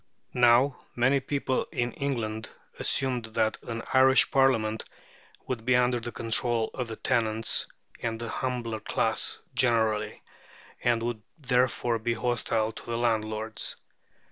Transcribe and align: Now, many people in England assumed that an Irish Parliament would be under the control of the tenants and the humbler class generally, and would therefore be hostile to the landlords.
Now, 0.33 0.77
many 0.95 1.19
people 1.19 1.65
in 1.71 1.91
England 1.91 2.49
assumed 2.79 3.25
that 3.25 3.61
an 3.61 3.83
Irish 3.93 4.31
Parliament 4.31 4.83
would 5.45 5.63
be 5.63 5.75
under 5.75 5.99
the 5.99 6.11
control 6.11 6.71
of 6.73 6.87
the 6.87 6.95
tenants 6.95 7.67
and 8.01 8.19
the 8.19 8.27
humbler 8.29 8.79
class 8.79 9.37
generally, 9.53 10.23
and 10.83 11.03
would 11.03 11.21
therefore 11.37 11.99
be 11.99 12.15
hostile 12.15 12.71
to 12.71 12.85
the 12.87 12.97
landlords. 12.97 13.75